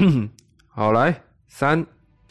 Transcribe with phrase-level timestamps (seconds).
[0.66, 1.84] 好，来，三、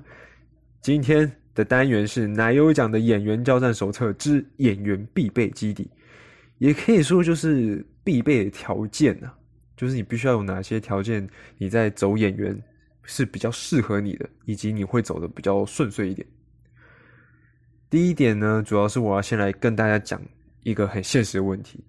[0.82, 5.90] 今天的单元是奶油奖的演员交战手册之演员必备基底，
[6.58, 9.34] 也可以说就是必备条件啊，
[9.78, 11.26] 就是你必须要有哪些条件，
[11.58, 12.62] 你在走演员
[13.06, 16.28] 是比较适合你的，以及你会走的比较顺遂一点。
[17.90, 20.22] 第一点呢，主要是我要先来跟大家讲
[20.64, 21.84] 一个很现实的问题：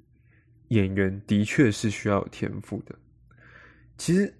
[0.68, 2.94] 演员的确是需要有天赋的。
[3.98, 4.32] 其实，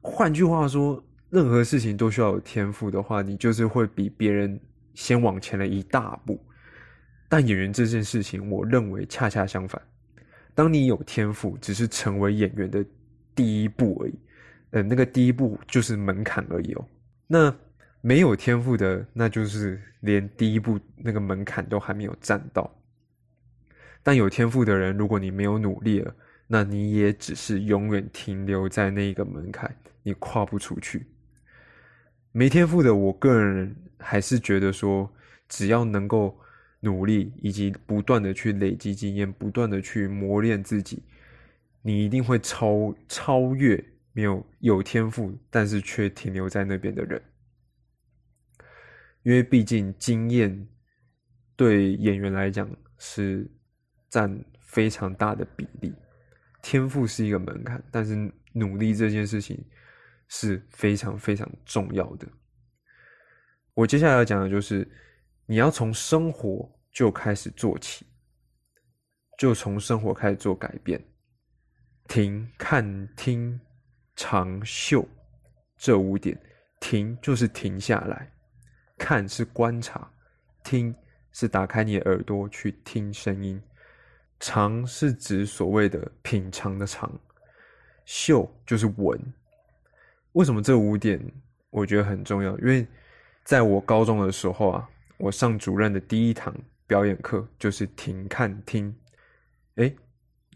[0.00, 4.58] 换句话说，任何事情都需要有天赋的话，你就是会比别人
[4.94, 6.42] 先往前了一大步。
[7.28, 9.80] 但演员这件事情，我认为恰恰相反。
[10.54, 12.84] 当你有天赋，只是成为演员的
[13.34, 14.18] 第一步而已。
[14.72, 16.84] 呃，那个第一步就是门槛而已哦。
[17.26, 17.54] 那
[18.00, 22.70] 没有天赋的，那就是连第一步那个门槛都还没有站到。
[24.02, 26.12] 但有天赋的人，如果你没有努力了，
[26.48, 31.06] 那你也只是永远停留在那一个门槛，你跨不出去。
[32.32, 35.08] 没天赋的，我个人还是觉得说，
[35.48, 36.36] 只要能够
[36.80, 41.02] 努力，以及不断的去累积经验，不断的去磨练自己，
[41.82, 43.82] 你一定会超超越
[44.12, 47.22] 没有有天赋但是却停留在那边的人。
[49.22, 50.68] 因为毕竟经验
[51.56, 53.48] 对演员来讲是
[54.08, 55.94] 占非常大的比例。
[56.60, 58.16] 天赋是一个门槛，但是
[58.52, 59.64] 努力这件事情
[60.28, 62.28] 是非常非常重要的。
[63.74, 64.88] 我接下来要讲的就是，
[65.46, 68.06] 你要从生活就开始做起，
[69.38, 71.02] 就从生活开始做改变。
[72.06, 73.58] 停、看、听、
[74.16, 75.06] 长、袖
[75.76, 76.38] 这五点，
[76.80, 78.30] 停就是停下来，
[78.98, 80.10] 看是观察，
[80.62, 80.94] 听
[81.32, 83.60] 是打开你的耳朵去听声音。
[84.38, 87.10] 尝是指所谓的品尝的尝，
[88.04, 89.18] 嗅就是闻。
[90.32, 91.20] 为什么这五点
[91.70, 92.58] 我觉得很重要？
[92.58, 92.86] 因为
[93.44, 96.52] 在我高中的时候啊，我上主任的第一堂
[96.88, 98.92] 表演课就是停、看、听。
[99.76, 99.94] 哎，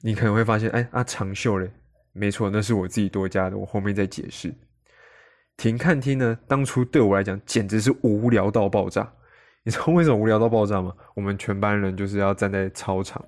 [0.02, 1.70] 你可能会发现，哎啊，长袖嘞，
[2.16, 4.54] 没错，那是我自己多加的，我后面再解释。
[5.56, 9.12] 听、看、听呢，当初对我来讲简直是无聊到爆炸。
[9.62, 10.94] 你知道为什么无聊到爆炸吗？
[11.14, 13.24] 我们全班人就是要站在操场。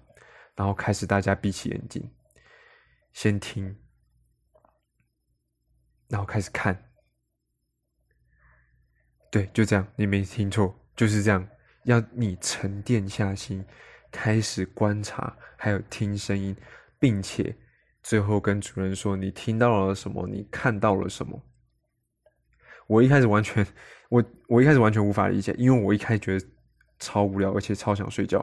[0.54, 2.10] 然后开始，大家闭起眼睛，
[3.12, 3.76] 先听，
[6.08, 6.76] 然后开始看。
[9.30, 11.46] 对，就这样，你没听错，就是这样。
[11.84, 13.64] 要你沉淀下心，
[14.10, 16.56] 开始观察，还有听声音，
[16.98, 17.56] 并且
[18.08, 21.38] 最后跟主任说你听到了什么，你看到了什么。
[22.86, 23.66] 我一开始完全，
[24.08, 26.46] 我我一开始完全无法理解，因为我一开始觉得
[26.98, 28.42] 超无聊，而且超想睡觉。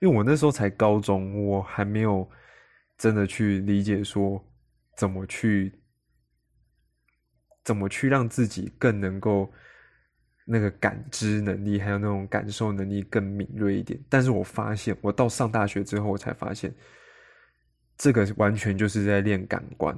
[0.00, 2.28] 因为我那时候才高中，我还没有
[2.98, 4.38] 真的去理解说
[4.94, 5.80] 怎么去
[7.64, 9.50] 怎么去让自己更能够
[10.44, 13.98] 那个感知能力，还有那种感受能力更敏锐一点。
[14.10, 16.70] 但是我发现，我到上大学之后，我才发现
[18.00, 19.94] 这个完全就是在练感官。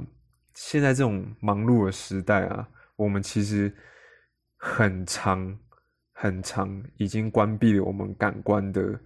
[0.54, 3.72] 现在这种忙碌的时代啊，我们其实
[4.56, 5.56] 很长
[6.12, 8.98] 很长已经关闭了我们感官的。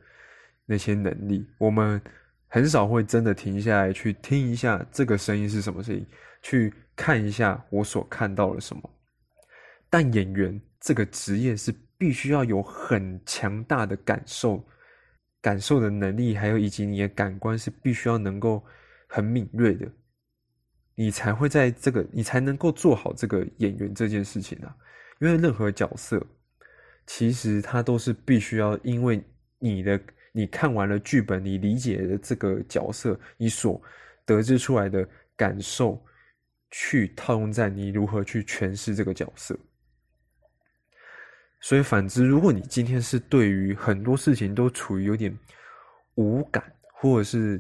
[0.68, 2.02] 那些能力，我们
[2.48, 6.04] 很少会真的停下来去听一下这个声音是什么声音，
[6.42, 8.82] 去看一下我所看到了什么。
[9.88, 14.60] 但演员这个职业是必须要有很强大的感受、
[15.40, 18.60] 感受的能力，还有以及你的感官是必须要能够
[19.16, 19.90] 很敏锐的，
[20.94, 24.76] 你才会在这个，你才能够做好这个演员这件事情啊。
[25.20, 26.22] 因为任何角色，
[27.06, 29.24] 其实它都是必须要因为
[29.58, 29.98] 你的。
[30.32, 33.80] 你看完了剧本，你理解的这个角色，你所
[34.26, 35.98] 得知出来的感受，
[36.70, 39.58] 去套用在你如何去诠释这个角色。
[41.62, 45.34] 所以反之，如果你今天是对于很多事情都处于有点
[46.16, 46.62] 无感，
[46.92, 47.58] 或者是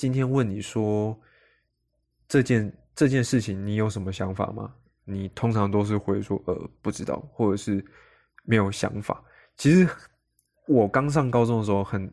[0.00, 1.14] 今天问你说
[2.26, 4.72] 这件这件事情你有什么想法吗？
[5.04, 7.84] 你通常都是会说呃不知道，或者是
[8.44, 9.22] 没有想法。
[9.56, 9.86] 其实。
[10.66, 12.08] 我刚上高中的时候，很，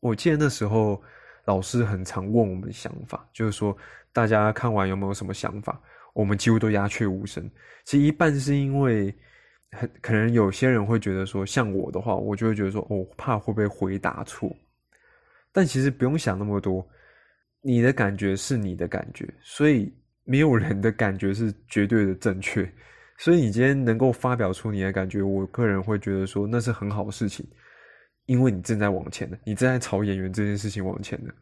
[0.00, 1.02] 我记得那时候
[1.46, 3.74] 老师很常问我们想法，就是说
[4.12, 5.80] 大家看完有没有什么想法？
[6.12, 7.50] 我们几乎都鸦雀无声。
[7.84, 9.14] 其实一半是因为，
[9.70, 14.54] 很可能有些人会觉得说，像我的话，我就会觉得说，哦，怕会不会回答错？
[15.50, 16.86] 但其实不用想那么多，
[17.62, 19.90] 你的感觉是你的感觉，所以
[20.24, 22.70] 没有人的感觉是绝对的正确。
[23.18, 27.48] 所以你今天能够发表出你的感觉，我个人会觉得说那是很好的事情，
[28.26, 31.32] 因为你正在往前的，你正在朝演员这件事情往前的，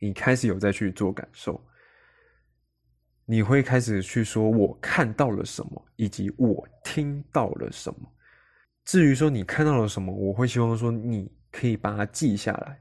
[0.00, 1.62] 你开始有在去做感受，
[3.26, 8.12] 你会开始去说我看到了什么，以及我听到了什么。
[8.84, 12.80] 至于说你看到了什么，我会希望说你可以把它记下来，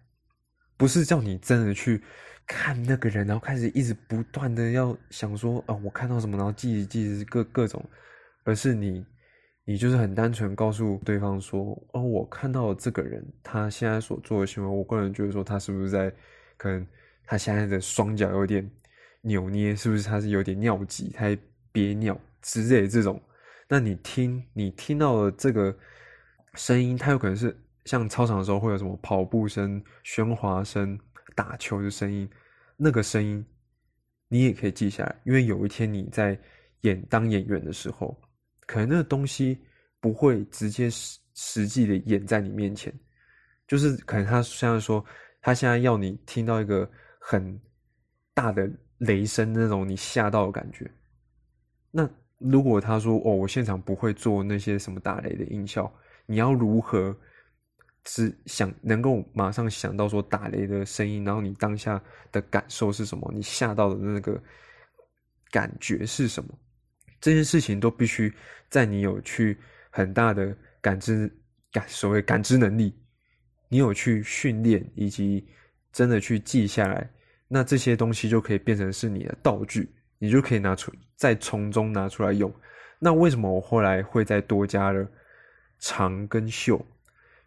[0.76, 2.02] 不是叫你真的去
[2.54, 7.82] 看那个人，然后开始一直不断的要想说啊，我看到什么，然后记着记着各各种，
[8.44, 9.06] 而是你
[9.64, 16.12] 你就是很单纯告诉对方说，哦，我看到了这个人他现在所做的行为，我个人觉得说他是不是在
[16.58, 16.86] 可能
[17.26, 18.70] 他现在的双脚有点
[19.22, 21.26] 扭捏，是不是他是有点尿急，他
[21.72, 23.22] 憋尿之类这种。
[23.70, 25.74] 那你听，你听到了这个
[26.56, 31.00] 声音，它有可能是像操场的时候会有什么跑步声、喧哗声、
[31.34, 32.30] 打球的声音，
[32.84, 33.46] 那个声音
[34.28, 36.36] 你也可以记下来，因为有一天你在
[36.82, 38.20] 演当演员的时候，
[38.66, 39.56] 可能那个东西
[40.00, 42.92] 不会直接实实际的演在你面前，
[43.68, 45.06] 就是可能他现在说
[45.42, 46.90] 他现在要你听到一个
[47.20, 47.60] 很
[48.34, 48.68] 大的
[48.98, 50.90] 雷声那种你吓到的感觉，
[51.92, 52.10] 那。
[52.44, 55.94] 如果他说：“哦，我现场不会做那些什么打雷的音效，
[56.26, 57.16] 你要如何
[58.04, 62.02] 只想能够马上想到说打雷的声音，然后你当下
[62.32, 63.32] 的感受是什么？
[63.34, 64.42] 你吓到的那个
[65.50, 66.50] 感觉是什么？
[67.20, 68.34] 这些事情都必须
[68.70, 69.58] 在你有去
[69.90, 71.32] 很大的感知
[71.72, 72.94] 感所谓感知能力，
[73.70, 75.48] 你有去训练以及
[75.92, 77.10] 真的去记下来，
[77.48, 79.90] 那这些东西就可以变成是你的道具。”
[80.24, 82.54] 你就可以拿出，再从中拿出来用。
[83.00, 85.04] 那为什么我后来会再多加了
[85.80, 86.80] 长跟秀？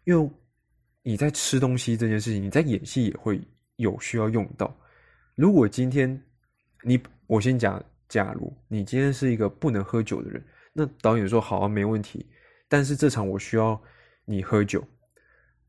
[0.03, 0.29] 因为
[1.07, 3.39] 你在吃东西这件事情，你在演戏也会
[3.75, 4.75] 有需要用到。
[5.35, 6.19] 如果今天
[6.81, 7.79] 你，我先讲，
[8.09, 10.43] 假如你今天是一个不能喝酒的人，
[10.73, 12.25] 那导演说好啊，没问题。
[12.67, 13.79] 但是这场我需要
[14.25, 14.83] 你喝酒，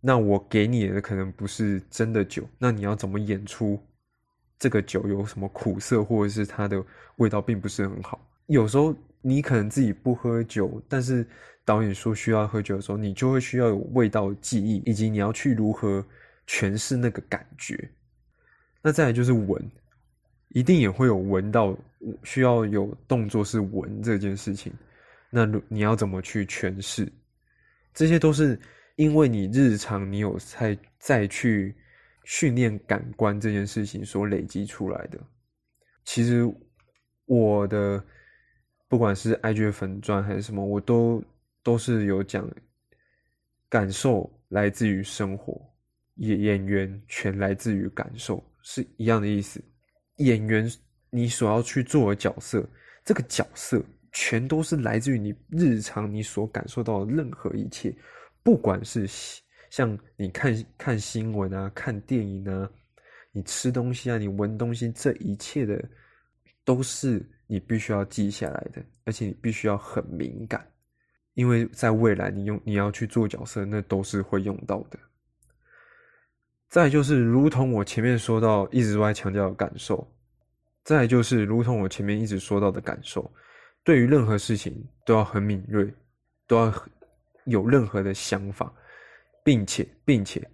[0.01, 3.79] 那我给你的可能不是真的酒，那你要怎么演出？
[4.59, 6.83] 这个酒有什么苦涩，或者是它的
[7.17, 8.27] 味道并不是很好。
[8.47, 11.27] 有时候你可能自己不喝酒，但是
[11.65, 16.05] 导演说需要喝酒的时候，你就会需要有味道记忆，以及你要去如何
[16.47, 17.77] 诠释那个感觉。
[18.81, 19.61] 那再来就是闻，
[20.51, 21.77] 一定也会有闻到，
[22.23, 24.73] 需要有动作是闻这件事情。
[25.31, 27.11] 那你要怎么去诠释？
[27.93, 28.59] 这些都是
[28.95, 31.75] 因为你日常你有再再去。
[32.29, 35.21] 训练感官这件事情所累积出来的，
[36.05, 36.43] 其实
[37.27, 38.05] 我的
[38.97, 41.23] 不管是 IG 粉钻还是什么，我都
[41.63, 42.51] 都是有讲，
[43.69, 45.61] 感受来自于生活，
[46.15, 49.63] 演演员全来自于感受，是一样的意思。
[50.17, 50.67] 演员
[51.11, 52.67] 你所要去做的角色，
[53.05, 57.95] 这个角色全都是来自于你日常你所感受到的任何一切，
[58.43, 59.07] 不管是。
[59.69, 62.71] 像你看看新闻啊，看电影啊，
[63.31, 65.87] 你吃东西啊，你闻东西，这一切的
[66.65, 70.67] 都是你必须要记下来的，而且你必须要很敏感，
[71.35, 74.99] 因为在未来你用你要去做角色，那都是会用到的。
[76.69, 80.07] 再就是，如同我前面说到，一直都在强调的感受，
[80.83, 83.31] 再就是，如同我前面一直说到的感受，
[83.85, 85.93] 对于任何事情都要很敏锐，
[86.47, 86.73] 都要
[87.45, 88.73] 有任何的想法。
[89.45, 90.45] 并且，并且，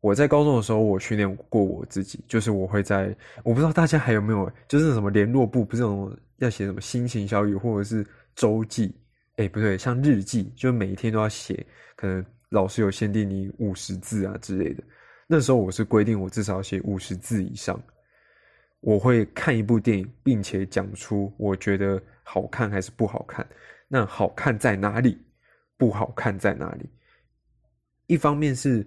[0.00, 3.14] 我在高中的时候，我训练过我自己，就是我会在，
[3.44, 8.94] 我不知道大家还有没有，就是什么联络部，不是那种要写什么心情小语，或者是周记，
[9.36, 11.64] 哎，不对，像日记，就每一天都要写，
[11.94, 14.82] 可能老师有限定你五十字啊之类的。
[15.26, 17.80] 那时候我是规定我至少要写五十字以上。
[18.80, 23.44] 我会看一部电影，并且讲出我觉得好看还是不好看，
[23.88, 25.18] 那好看在哪里，
[25.76, 26.88] 不好看在哪里。
[28.06, 28.86] 一方面是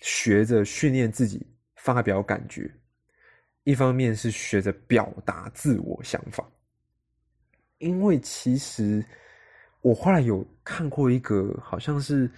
[0.00, 2.68] 学着训练自己发表感觉，
[3.64, 6.48] 一方面是学着表达自我想法。
[7.78, 9.04] 因为其实
[9.80, 12.30] 我后来有看过一个好像是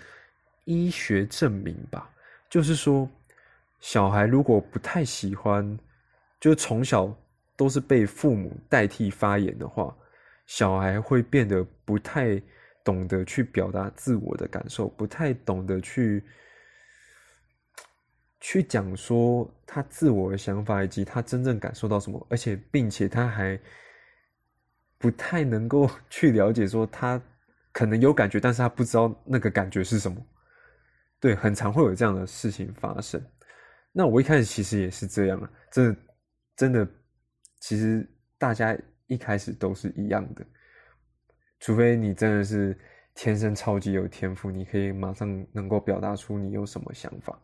[0.65, 2.11] 医学证明吧，
[2.49, 3.09] 就是说
[3.79, 5.79] 小孩如果不太喜欢，
[6.41, 7.15] 就从小
[7.57, 9.95] 都是被父母代替发言的话，
[10.47, 12.43] 小孩会变得不太。
[12.87, 16.23] 懂得去表达自我的感受，不太懂得去
[18.49, 23.59] 去讲说他自我的想法以及他真正感受到什么，而且并且他还
[24.99, 27.21] 不太能够 去了解说他
[27.73, 30.25] 可能有感觉，但是他不知道那个感觉是什么。
[31.19, 33.21] 对，很常会有这样的事情发生。
[33.91, 36.01] 那我一开始其实也是这样啊，真的
[36.55, 36.89] 真的，
[37.59, 40.47] 其实大家一开始都是一样的。
[41.59, 42.79] 除非你真的是
[43.13, 47.37] 天生超级有天赋，你可以马上能够表达出你有什么想法。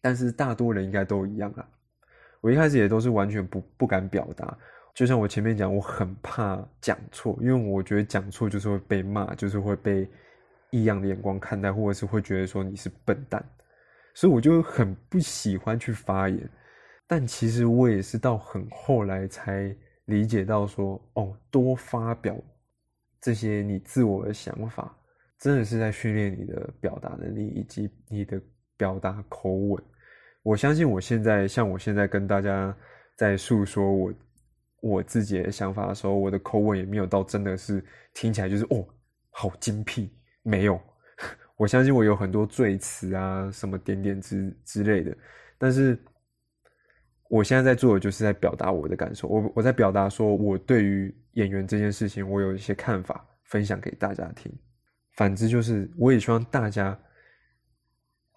[0.00, 1.68] 但是大多人应该都一样啊。
[2.40, 4.56] 我一开始也都是完全不不敢表达，
[4.94, 10.08] 就像我前面讲，我很怕讲错，因为我觉得讲错就是会被骂，就是会被
[10.70, 13.44] 异样的眼光看待，或者是会觉得说你是笨蛋，
[14.14, 16.48] 所以我就很不喜欢去发言。
[17.06, 19.74] 但其实我也是到很后来才
[20.04, 22.36] 理解到说，哦，多发表
[23.20, 24.96] 这些你自我的想法，
[25.38, 28.40] 真的是在训练你的表达能力以及你的
[28.76, 29.82] 表达口吻。
[30.42, 32.76] 我相信我现在像我现在跟大家
[33.16, 34.14] 在诉说我
[34.80, 38.86] 我自己的想法的时候，我的口吻也没有到真的是听起来就是哦
[39.30, 40.08] 好精辟，
[40.42, 40.80] 没有。
[41.56, 45.16] 我相信我有很多赘词啊，什么点点之之类的，
[45.58, 45.98] 但是
[47.28, 54.52] 我现在在做的就是在表达我的感受，我我在表达说我对于演员这件事情，我有一些看法分享给大家听。
[55.14, 56.96] 反之就是我也希望大家。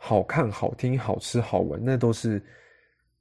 [0.01, 2.41] 好看、好听、好吃、好闻，那都是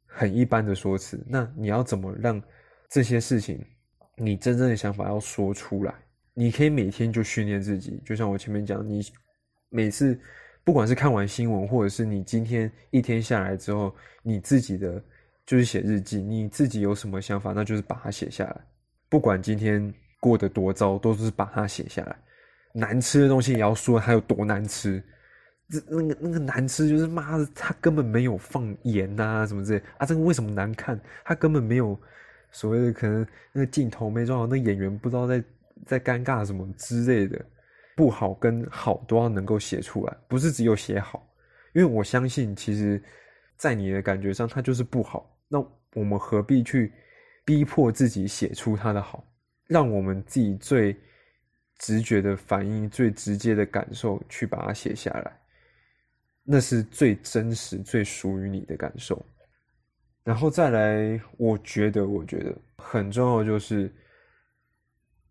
[0.06, 1.22] 很一般的说辞。
[1.26, 2.40] 那你要怎么让
[2.88, 3.60] 这些事情，
[4.16, 5.92] 你真正的想法要说出来？
[6.34, 9.02] 你可以每天就训练自己，就像我前面讲，你
[9.70, 10.18] 每次
[10.62, 13.92] 不管是看完新闻，或者是你今天一天下来之后，
[14.22, 15.02] 你自己的
[15.44, 18.56] 就是写日记，你自己有什么想法，那就是把它写下来。
[19.08, 22.16] 不管今天过得多糟，都是把它写下来。
[22.72, 25.02] 难吃的东西也要说它有多难吃。
[25.70, 30.06] 这那个那个难吃，就是妈的，他根本没有放盐呐，什么之类啊？
[30.06, 30.98] 这个为什么难看？
[31.24, 31.98] 他根本没有
[32.50, 35.44] 所谓的可能那个镜头没抓好，那演员不知道在
[35.86, 37.44] 在尴尬什么之类的，
[37.94, 41.24] 不好跟好都要能够写出来，不是只有写好。
[41.74, 43.00] 因为我相信，其实，
[43.56, 45.38] 在你的感觉上，他就是不好。
[45.48, 45.58] 那
[45.94, 46.92] 我们何必去
[47.44, 49.22] 逼迫自己写出他的好？
[49.66, 50.96] 让我们自己最
[51.78, 55.38] 直觉的反应、最直接的感受去把它写下来。
[56.50, 59.22] 那是最真实、最属于你的感受。
[60.24, 63.92] 然后再来，我觉得，我觉得很重要就是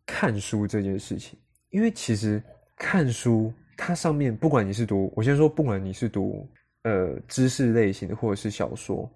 [0.05, 1.37] 看书这件事情。
[1.71, 2.41] 因为其实
[2.75, 6.47] 看书，它上面不管你是读，我先说，不管你是读
[6.83, 9.09] 呃知识类型的，或者是小说，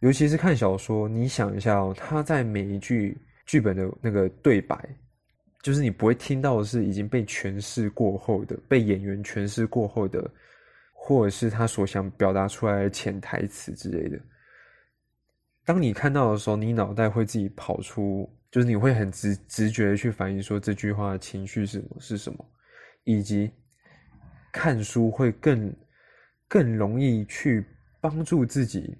[0.00, 4.76] 尤其是看小说，你想一下哦，它在每一句剧本的那个对白，
[5.62, 10.28] 就是你不会听到的是已经被诠释过后的，被演员诠释过后的。
[11.06, 14.18] 或者是他所想表达出来的潜台词之类的，
[15.64, 22.44] 当你看到的时候，你脑袋会自己跑出，就是你会很直直觉的去反映说这句话的情绪是什么是什么，
[23.04, 23.48] 以及
[24.50, 25.72] 看书会更
[26.48, 27.64] 更容易去
[28.00, 28.98] 帮助自己。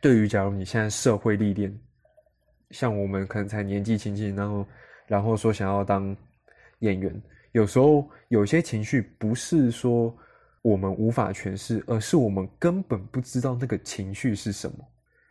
[0.00, 1.76] 对于假如你现在社会历练，
[2.70, 4.66] 像我们可能才年纪轻轻，然后
[5.08, 6.16] 然后说想要当
[6.78, 7.12] 演员，
[7.50, 10.16] 有时候有些情绪不是说。
[10.66, 14.76] 我们无法诠释，而是我们根本不知道那个情绪是什么。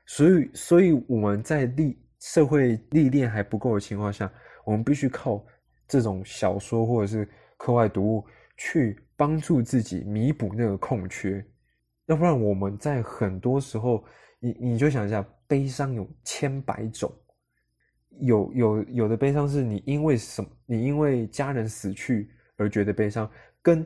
[0.05, 4.31] 所以，所以我们在历社会历练还不够的情况下，
[4.63, 5.45] 我们必须靠
[5.89, 7.27] 这种小说或者是
[7.57, 8.25] 课外读物
[8.55, 11.45] 去帮助自己弥补那个空缺。
[12.05, 14.05] 要不然，我们在很多时候，
[14.39, 17.11] 你你就想一下，悲伤有千百种，
[18.21, 23.29] 有有有的悲伤是你因为什么，你因为家人死去而觉得悲伤，
[23.61, 23.85] 跟。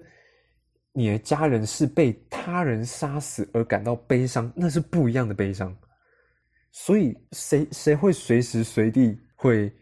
[0.99, 5.73] 你的家人是被他人杀死而感到悲伤，那是不一样的悲伤。
[6.73, 9.73] 所以，谁谁会随时随地会？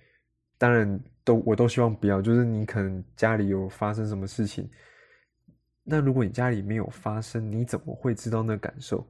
[0.60, 2.22] 当然，都我都希望不要。
[2.22, 4.70] 就是你可能家里有发生什么事情，
[5.84, 9.04] 那如果你家里没有发生，你怎么会知道那感受？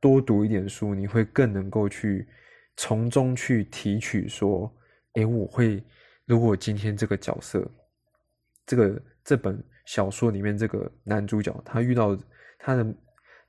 [0.00, 2.24] 多读一点书，你会更能够去
[2.76, 4.28] 从中去提取。
[4.28, 4.72] 说，
[5.14, 5.82] 诶，我会
[6.24, 7.68] 如果今天这个角色，
[8.64, 9.60] 这个这本。
[9.88, 12.14] 小说里面这个男主角，他遇到
[12.58, 12.94] 他的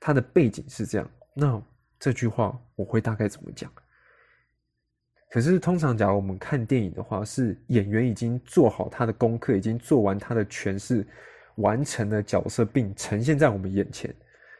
[0.00, 1.62] 他的背景是这样，那
[1.98, 3.70] 这句话我会大概怎么讲？
[5.30, 11.06] 可是通常，假如我们看电影的话，是演员已经做好他的功课，已经做完他的诠释，
[11.56, 14.12] 完成了角色，并呈现在我们眼前，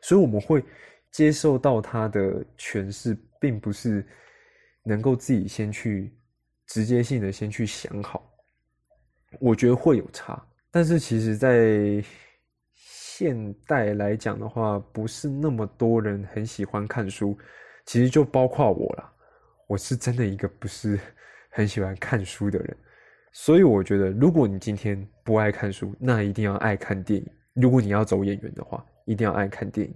[0.02, 0.62] 所以我们会
[1.10, 4.06] 接受到他的诠释，并不是
[4.82, 6.14] 能够自己先去
[6.66, 8.30] 直接性的先去想好。
[9.40, 10.46] 我觉得会有差。
[10.70, 12.02] 但是其实，在
[12.74, 17.36] 现代来讲的话，不是那么多人很喜欢看书。
[17.86, 19.12] 其实就包括我了，
[19.66, 20.98] 我是真的一个不是
[21.50, 22.76] 很喜欢看书的人。
[23.32, 27.26] 所以我觉得，如果你今天不爱看书，那一定要爱看电影。
[27.54, 29.94] 如果你要走演员的话，一定要爱看电影，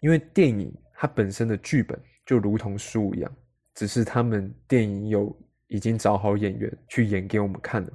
[0.00, 3.30] 因为电影它本身的剧本就如同书一样，
[3.74, 5.36] 只是他们电影有
[5.68, 7.92] 已经找好演员去演给我们看了。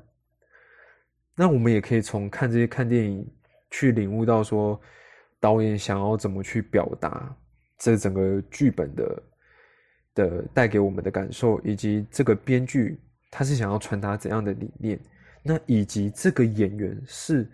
[1.36, 3.28] 那我们也可以从看这些看电影
[3.70, 4.80] 去领悟到说，
[5.40, 7.36] 导演想要怎么去表达
[7.78, 9.24] 这整个剧本的
[10.14, 12.98] 的带给我们的感受，以及这个编剧
[13.30, 14.98] 他是想要传达怎样的理念，
[15.44, 17.46] 那以及这个演员是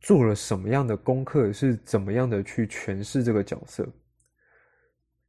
[0.00, 3.88] 做了什么样的功课，是怎么样的去诠释这个角色。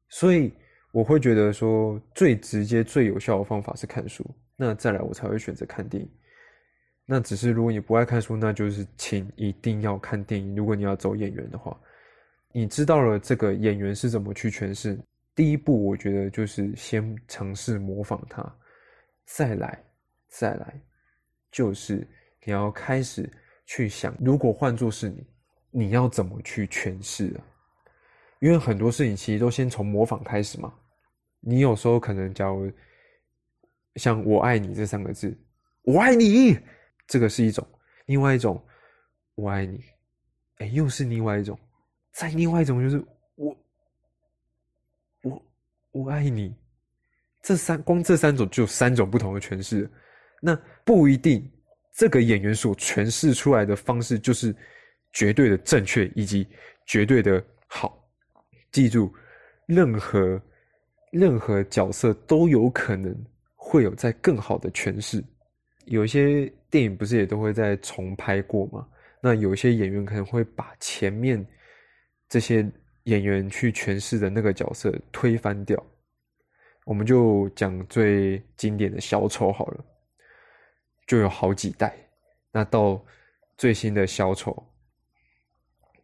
[0.09, 0.51] 所以
[0.91, 4.25] 我会觉得说，最直接、最有效的方法是看书。
[4.55, 6.09] 那再来，我才会选择看电影。
[7.05, 10.55] 那只是如果你不爱看书，那就是请一定要看电影。
[10.55, 11.77] 如果你要走演员的话，
[12.53, 14.97] 你知道了这个演员是怎么去诠释，
[15.35, 18.41] 第一步我觉得就是先尝试模仿他，
[19.25, 19.83] 再来，
[20.29, 20.81] 再来，
[21.51, 22.07] 就是
[22.45, 23.29] 你要开始
[23.65, 25.27] 去想，如果换作是你，
[25.71, 27.43] 你要怎么去诠释啊？
[28.39, 30.73] 因为很多事情其实都先从模仿开始嘛。
[31.41, 32.71] 你有时候可能假如
[33.95, 35.37] 像我爱你这三个字，
[35.81, 36.57] 我爱你。
[37.07, 37.67] 这个是一种，
[38.05, 38.61] 另外一种，
[39.35, 39.83] 我爱你，
[40.57, 41.57] 哎，又是另外一种，
[42.11, 43.03] 再另外一种就是
[43.35, 43.57] 我，
[45.23, 45.45] 我，
[45.91, 46.55] 我爱你，
[47.41, 49.89] 这三光这三种就有三种不同的诠释，
[50.41, 51.49] 那不一定
[51.93, 54.55] 这个演员所诠释出来的方式就是
[55.11, 56.47] 绝对的正确以及
[56.85, 57.99] 绝对的好。
[58.71, 59.13] 记住，
[59.67, 60.41] 任何
[61.11, 63.15] 任何角色都有可能
[63.55, 65.23] 会有在更好的诠释。
[65.85, 68.87] 有一些电影不是也都会在重拍过吗？
[69.21, 71.45] 那有一些演员可能会把前面
[72.27, 72.67] 这些
[73.03, 75.81] 演员去诠释的那个角色推翻掉。
[76.83, 79.85] 我们就讲最经典的小丑好了，
[81.05, 81.95] 就有好几代。
[82.51, 82.99] 那到
[83.55, 84.51] 最新的小丑，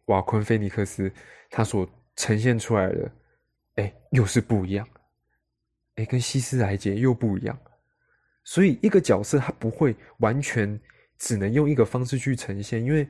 [0.04, 1.12] 瓦昆菲尼克斯
[1.50, 1.84] 他所
[2.14, 3.12] 呈现出来的，
[3.74, 4.88] 哎，又是不一样。
[5.96, 7.58] 哎，跟希斯莱杰又不一样。
[8.52, 10.76] 所以，一个角色他不会完全
[11.20, 13.06] 只能用一个方式去呈现，因为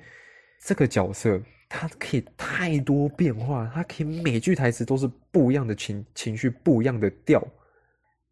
[0.63, 7.43] 这个角色他可以太多变化，他可以每句台词都是不一样的情情绪，不一样的调。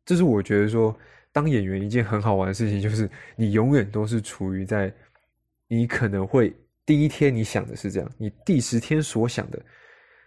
[0.04, 0.94] 这是我觉得说，
[1.32, 4.92] 当演员一件很好玩的事情，就是你永远都是处于在
[5.66, 9.58] 你可能会第一天你想的是这样，你第十天所想的，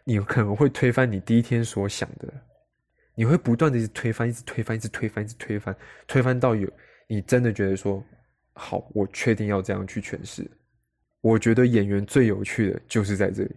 [0.04, 2.34] 你可能会推翻你第一天所想的。
[3.22, 6.68] 你会不断的一直推翻，一直推翻，一直推翻，一直推翻，推翻到有
[7.08, 8.04] 你真的觉得说
[8.54, 10.50] 好，我确定要这样去诠释。
[11.22, 13.56] 我觉得演员最有趣的就是在这里，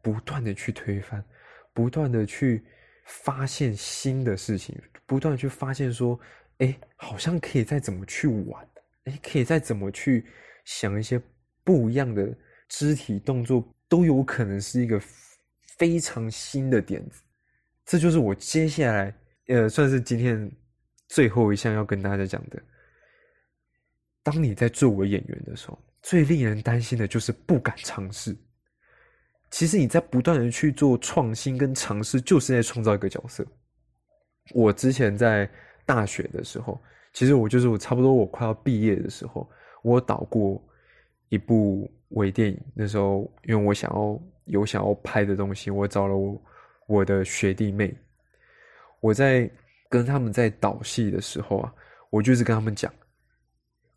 [0.00, 1.24] 不断的去推翻，
[1.72, 2.64] 不断的去
[3.06, 6.16] 发现新的事情，不断的去发现说，
[6.58, 8.64] 哎，好像可以再怎么去玩，
[9.06, 10.24] 哎，可以再怎么去
[10.64, 11.20] 想一些
[11.64, 12.32] 不一样的
[12.68, 15.02] 肢体动作，都有可能是一个
[15.76, 17.20] 非常新的点子。
[17.84, 19.14] 这就是我接下来，
[19.48, 20.50] 呃，算是今天
[21.08, 22.62] 最后一项要跟大家讲的。
[24.22, 28.34] 当你在作为演员的时候，最令人担心的就是不敢尝试。
[29.50, 33.46] 其实你在不断的去做创新跟尝试，就是在创造一个角色。
[34.54, 35.48] 我之前在
[35.84, 36.80] 大学的时候，
[37.12, 39.46] 其实我就是我差不多我快要毕业的时候，
[39.82, 40.60] 我导过
[41.28, 42.58] 一部微电影。
[42.74, 46.42] 那时候因为我想要有想要拍的东西，我找了我。
[46.86, 47.94] 我的学弟妹，
[49.00, 49.50] 我在
[49.88, 51.72] 跟他们在导戏的时候啊，
[52.10, 52.92] 我就是跟他们讲，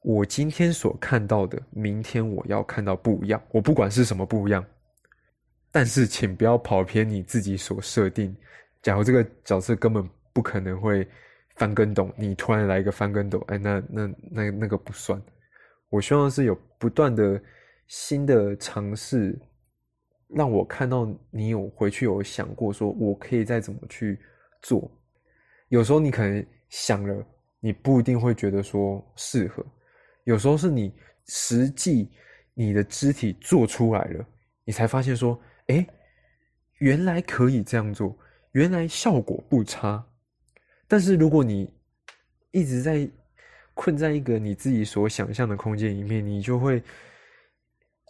[0.01, 3.41] 我今天所看到的，明天我要看到不一样。
[3.51, 4.63] 我不管是什么不一样，
[5.71, 8.35] 但是请不要跑偏你自己所设定。
[8.81, 11.05] 假如这个角色根本不可能会
[11.55, 15.21] 翻跟斗，你突然来一个翻跟斗，哎，那那那那个不算。
[15.89, 17.41] 我希望是有不断的
[17.87, 19.37] 新的尝试。
[20.27, 24.19] 让我看到你有回去有想过，说我可以再怎么去
[24.61, 24.91] 做。
[25.69, 27.25] 有时候你可能想了，
[27.59, 29.65] 你不一定会觉得说适合。
[30.25, 30.93] 有时候是你
[31.27, 32.09] 实际
[32.53, 34.25] 你的肢体做出来了，
[34.65, 35.87] 你才发现说，哎，
[36.79, 38.17] 原来可以这样做，
[38.51, 40.05] 原来效果不差。
[40.87, 41.73] 但是如果你
[42.51, 43.09] 一直在
[43.73, 46.83] 困在一个你自己所想象的空间里面，你就会。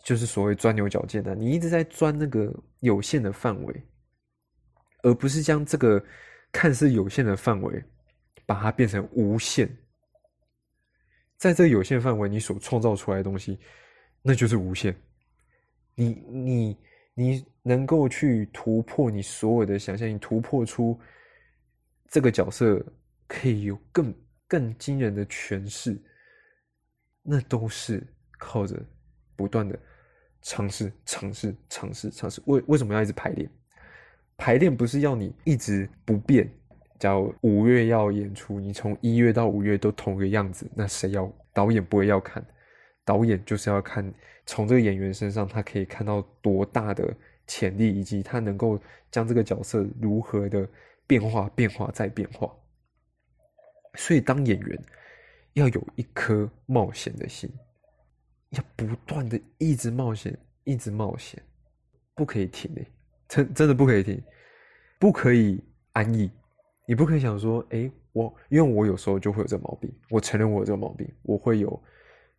[0.07, 3.83] 就是所谓钻牛角尖的，你一直在钻那个有限的范围，
[5.03, 6.01] 而不是将这个
[6.49, 7.83] 看似有限的范围，
[8.45, 9.69] 把它变成无限。
[11.35, 13.59] 在这有限范围，你所创造出来的东西，
[14.21, 14.95] 那就是无限。
[15.93, 16.77] 你你
[17.13, 20.97] 你能够去突破你所有的想象，你突破出
[22.07, 22.81] 这个角色
[23.27, 24.15] 可以有更
[24.47, 26.01] 更惊人的诠释，
[27.23, 28.01] 那都是
[28.39, 28.81] 靠着
[29.35, 29.77] 不断的。
[30.49, 32.41] 尝试，尝试，尝试，尝试。
[32.45, 33.49] 为为什么要一直排练？
[34.37, 36.49] 排练不是要你一直不变。
[36.97, 41.29] 假如五月要演出，你从一月到五月都同个样子，那谁要？
[41.51, 42.41] 导演不会要看。
[43.03, 44.09] 导演就是要看
[44.45, 47.13] 从这个演员身上，他可以看到多大的
[47.45, 48.79] 潜力，以及他能够
[49.11, 50.65] 将这个角色如何的
[51.05, 52.49] 变化、变化再变化。
[53.95, 54.79] 所以，当演员
[55.53, 57.51] 要有一颗冒险的心，
[58.51, 61.41] 要不断的一直冒险，一直冒险，
[62.15, 62.87] 不可以停诶，
[63.27, 64.21] 真真的不可以停，
[64.99, 66.31] 不可以安逸。
[66.87, 71.81] 你不可以想说，哎，我因为我有时候就会有这毛病，我承认我有这个毛病，我会有。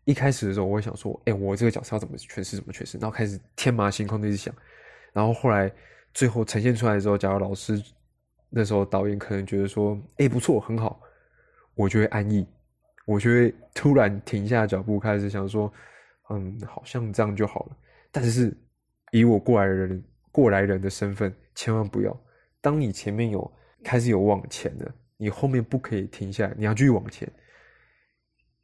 [0.04, 4.54] 一开始的时候，我会想说，哎，我这个角色要怎么诠释，怎么诠释，然后开始天马行空的一直想，
[5.12, 5.70] 然后后来
[6.14, 7.78] 最后呈现出来之后，假如老师
[8.48, 10.98] 那时候导演可能觉得说，哎，不错，很好，
[11.74, 12.46] 我就会安逸，
[13.04, 15.70] 我就会突然停下脚步，开始想说，
[16.30, 17.76] 嗯，好像这样就好了。
[18.10, 18.56] 但是
[19.12, 22.20] 以我过来人过来人的身份，千万不要，
[22.60, 27.30] 当你前面有开始有往前了，你后面不可以停下来，你要继续往前。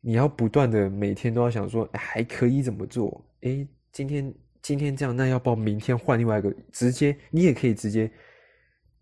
[0.06, 3.24] 你要不断的每天都要想说还可以怎么做？
[3.40, 6.54] 哎，今天今天这样，那要不明天换另外一个？
[6.72, 8.10] 直接你也可以直接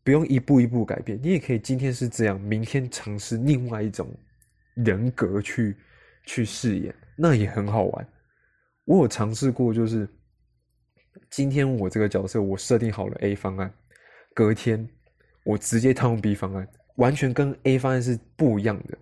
[0.04, 4.08] 不用一步一步改变，你也可以今天是这样，明天尝试另外一种
[4.74, 5.76] 人格去
[6.24, 8.08] 去饰演，那也很好玩。
[8.84, 10.08] 我有尝试过，就是
[11.30, 13.72] 今天我这个角色我设定好了 A 方案，
[14.34, 14.88] 隔天
[15.44, 18.98] 我直接套用 B 方案，完全跟 A 方案是不一样的。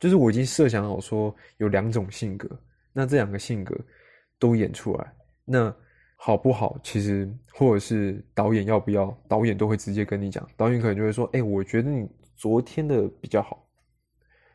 [0.00, 2.48] 就是我已经设想好说有两种性格，
[2.92, 3.78] 那这两个性格
[4.38, 5.12] 都演出来，
[5.44, 5.74] 那
[6.16, 6.76] 好不好？
[6.82, 10.44] 其实或者是导演要不要，导演都会直接跟你讲。
[10.56, 13.64] 导演可能就会说：“哎，我觉得你昨天的比较好。”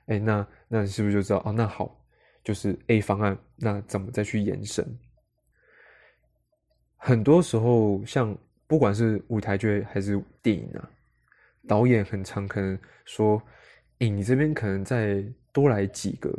[0.08, 1.42] 哎，那那你是不是就知道？
[1.46, 1.97] 哦，那好，
[2.48, 4.88] 就是 A 方案，那怎么再去延伸？
[6.96, 8.34] 很多时候，像
[8.68, 10.90] 不管是舞台剧还是电影啊，
[11.68, 13.42] 导演很常可能说。
[14.00, 16.32] 哎，你这边可能再多来几个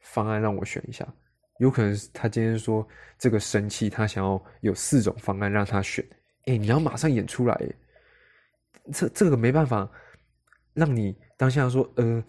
[0.00, 1.02] 方案让我选一下，
[1.60, 2.86] 有可能他今天说
[3.18, 6.06] 这个生气，他想要有四种方案让他选。
[6.44, 7.58] 哎，你要马上演出来，
[8.92, 9.90] 这这个没办法
[10.74, 12.22] 让你当下说，呃，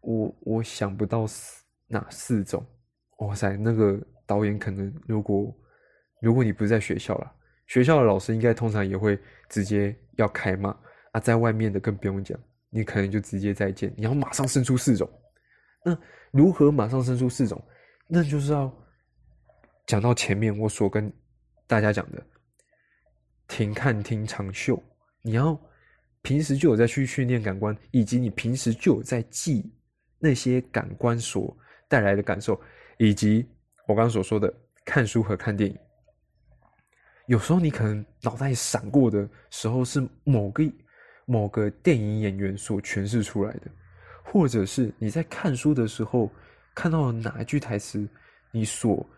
[0.00, 1.24] 我我想不到
[1.86, 2.66] 哪四种。
[3.26, 5.54] 哇塞，那个导演可能如果
[6.20, 7.32] 如果你不在学校了，
[7.66, 10.70] 学校的老师应该通常也会直接要开骂
[11.12, 12.38] 啊，在外面的更不用讲。
[12.74, 15.06] 你可能就直接再见，你要马上生出四种，
[15.84, 15.94] 那
[16.30, 17.62] 如何马上生出四种？
[18.08, 18.74] 那就是要
[19.86, 21.12] 讲到前面我所跟
[21.66, 22.26] 大家讲的，
[23.46, 24.82] 停看听长袖，
[25.20, 25.58] 你要
[26.22, 29.70] 平时就有在去训练感官，以及你平时就有在记
[30.18, 31.54] 那些感官所
[31.88, 32.58] 带来的感受，
[33.02, 33.44] 以及
[33.88, 34.52] 我刚刚所说的
[34.84, 35.76] 看书和看电影，
[37.26, 40.62] 有时候你可能脑袋闪过的时候是某个。
[41.24, 43.70] 某个电影演员所诠释出来的，
[44.24, 46.28] 或者是你在看书的时候
[46.74, 48.06] 看到了哪一句台词，
[48.50, 49.08] 你所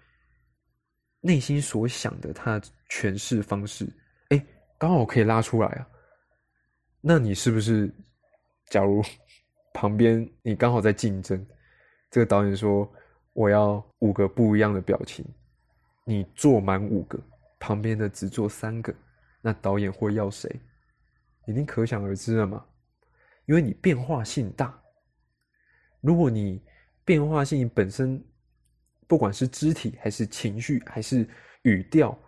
[1.23, 3.88] 内心所想的他诠释方式，
[4.29, 4.47] 哎，
[4.79, 5.88] 刚好可以拉出来啊。
[7.01, 7.90] 那你是不是，
[8.68, 9.03] 假如
[9.73, 11.44] 旁边你刚好在竞争，
[12.11, 12.88] 这个导演说
[13.35, 15.25] 我要五个不一样的表情，
[16.05, 17.20] 你做满五个，
[17.61, 18.94] 旁边的只做三个，
[19.42, 20.49] 那导演会要谁？
[21.47, 22.64] 已经可想而知了嘛，
[23.44, 24.81] 因为你变化性大。
[26.01, 26.62] 如果你
[27.05, 28.25] 变化性本身，
[29.07, 31.29] 不管是肢体还是情绪还是
[31.62, 32.18] 语调，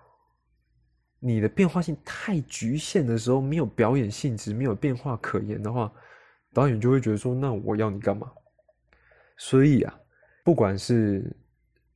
[1.19, 5.91] 你的变化性太局限的时候，没有表演性质，没有变化可言的话，
[6.53, 8.31] 导演就会觉得说：“那我要你干嘛？”
[9.39, 10.01] 所以啊，
[10.47, 11.29] 不管是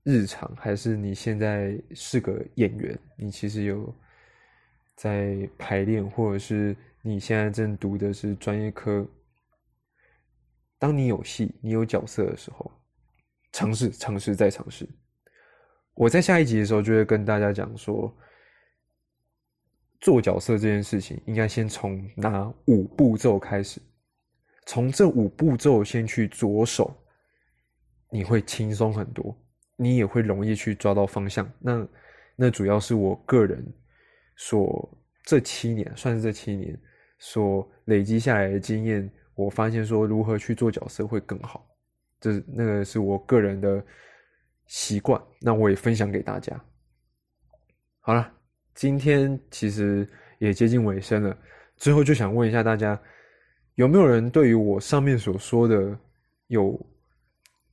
[0.03, 3.95] 日常还是你现在是个演员，你其实有
[4.97, 6.77] 在排练，或者是。
[7.03, 9.09] 你现在正读的是专业科。
[10.79, 12.71] 当你有戏、你有角色的时候，
[13.53, 14.87] 尝试、尝试再尝试。
[15.95, 18.15] 我在下一集的时候就会跟大家讲说，
[19.99, 23.81] 做角色这件事情应该先从哪五步骤开始，
[24.67, 26.95] 从这五步骤先去着手，
[28.11, 29.37] 你会轻松很多，
[29.77, 31.51] 你也会容易去抓到方向。
[31.59, 31.88] 那
[32.37, 33.64] 那主要是我个人
[34.37, 36.79] 所这七年，算是这七年。
[37.23, 41.68] 所累积下来的经验，我发现说如何去做角色会更好，
[42.18, 43.85] 这那个是我个人的
[44.68, 46.59] 习惯，那我也分享给大家。
[47.99, 48.33] 好了，
[48.75, 51.37] 今天其实也接近尾声了，
[51.77, 52.99] 最后就想问一下大家，
[53.75, 55.94] 有没有人对于我上面所说的
[56.46, 56.75] 有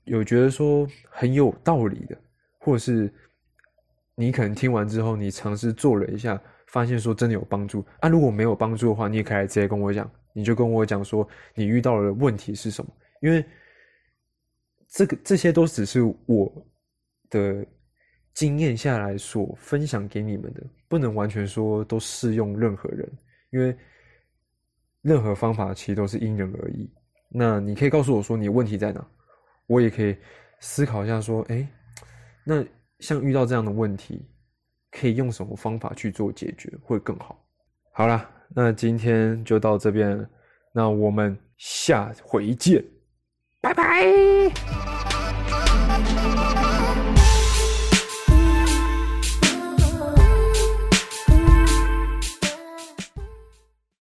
[0.08, 2.18] 有觉得说很有道理的，
[2.58, 3.14] 或者是
[4.16, 6.42] 你可能听完之后你尝试做了一下？
[6.68, 8.10] 发现说真的有帮助啊！
[8.10, 12.92] 如果没有帮助的话，你也可以直接跟我讲，你就跟我讲说你遇到的问题是什么。
[13.22, 13.44] 因为
[14.90, 16.68] 这个这些都只是我
[17.30, 17.66] 的
[18.34, 23.10] 经验下来所分享给你们的，不能完全说都适用任何人，
[23.52, 23.74] 因为
[25.02, 26.92] 任何方法其实都是因人而异。
[27.30, 29.08] 那你可以告诉我说你问题在哪，
[29.68, 30.18] 我也可以
[30.60, 31.68] 思考一下说，哎，
[32.44, 32.66] 那
[33.00, 34.26] 像遇到这样的问题，
[34.92, 37.46] 可以用什么方法去做解决会更好？
[37.94, 40.28] 好啦，那今天就到这边，
[40.74, 42.84] 那我们下回见，
[43.62, 44.77] 拜拜。